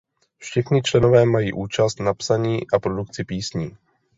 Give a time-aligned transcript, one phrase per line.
[0.37, 3.77] Všichni členové mají účast na psaní a produkci písní.